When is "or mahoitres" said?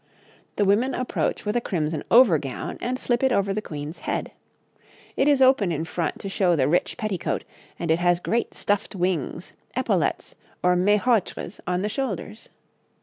10.63-11.59